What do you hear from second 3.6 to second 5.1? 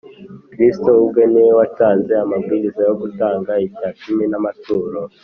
icya cumi n’amaturo